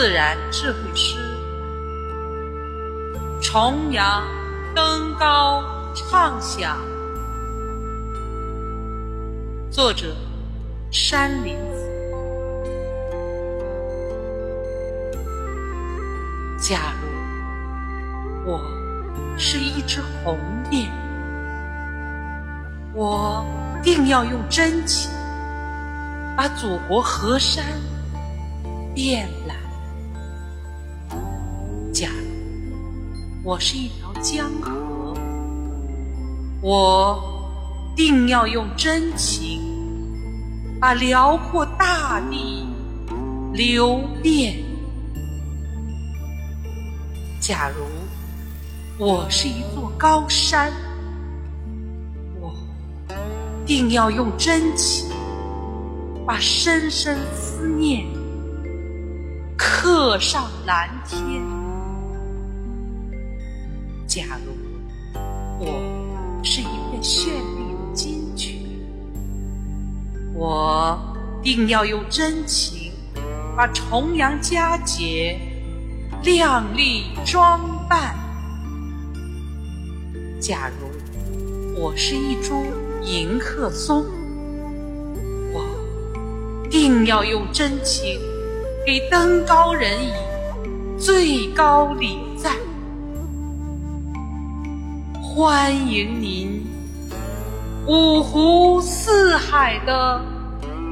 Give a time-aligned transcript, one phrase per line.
[0.00, 1.18] 自然智慧师
[3.42, 4.22] 重阳
[4.72, 6.78] 登高唱响
[9.72, 10.14] 作者
[10.92, 11.90] 山林子，
[16.60, 18.60] 假如我
[19.36, 20.38] 是一只鸿
[20.70, 20.92] 雁，
[22.94, 23.44] 我
[23.82, 25.10] 定要用真情
[26.36, 27.64] 把祖国河山
[28.94, 29.28] 变。
[33.44, 35.14] 我是一条江河，
[36.60, 37.22] 我
[37.96, 39.60] 定要用真情
[40.80, 42.66] 把辽阔大地
[43.52, 44.56] 流遍。
[47.40, 47.84] 假如
[48.98, 50.72] 我是一座高山，
[52.40, 52.52] 我
[53.64, 55.08] 定要用真情
[56.26, 58.04] 把深深思念
[59.56, 61.67] 刻上蓝天。
[64.18, 64.50] 假如
[65.60, 68.58] 我是一片绚丽的金菊，
[70.34, 70.98] 我
[71.40, 72.90] 定要用真情
[73.56, 75.38] 把重阳佳节。
[76.24, 78.16] 靓丽装扮。
[80.40, 82.64] 假如我是一株
[83.04, 84.04] 迎客松，
[85.52, 85.64] 我
[86.68, 88.18] 定要用真情
[88.84, 90.10] 给登高人以
[90.98, 92.56] 最高礼赞。
[95.38, 96.66] 欢迎您，
[97.86, 100.20] 五湖四海的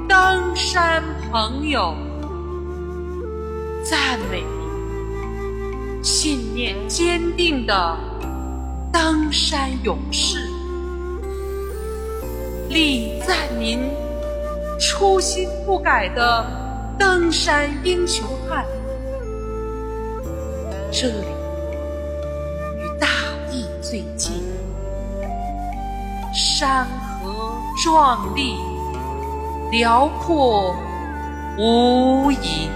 [0.09, 1.93] 登山朋友，
[3.83, 4.45] 赞美。
[6.01, 7.97] 信念坚定的
[8.93, 10.39] 登山勇士，
[12.69, 13.81] 礼赞您
[14.79, 16.47] 初心不改的
[16.97, 18.65] 登山英雄汉。
[20.93, 21.27] 这里
[23.89, 24.43] 最近，
[26.35, 26.85] 山
[27.21, 28.57] 河壮丽，
[29.71, 30.75] 辽阔
[31.57, 32.69] 无垠。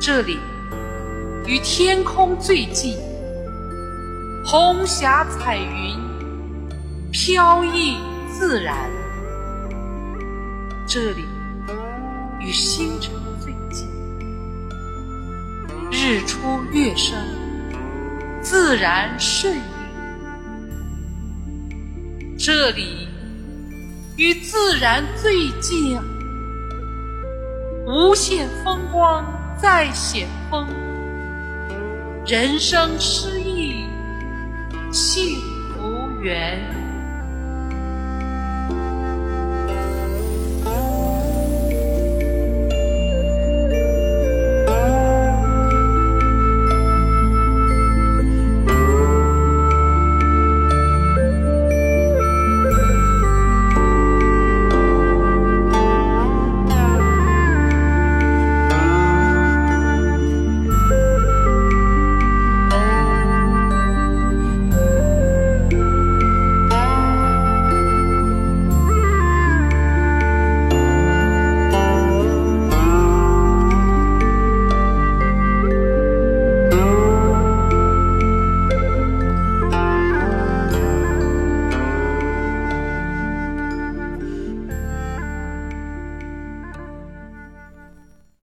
[0.00, 0.36] 这里
[1.46, 2.98] 与天空最近，
[4.44, 5.96] 红霞彩云
[7.12, 7.96] 飘逸
[8.36, 8.74] 自然；
[10.88, 11.24] 这里
[12.40, 13.88] 与星辰最近，
[15.92, 17.16] 日出月升
[18.44, 19.62] 自然顺应；
[22.38, 23.08] 这里
[24.18, 25.98] 与自然最近，
[27.86, 29.24] 无限风光。
[29.56, 30.66] 在险峰，
[32.26, 33.84] 人生诗意，
[34.92, 35.40] 幸
[35.72, 36.83] 福圆。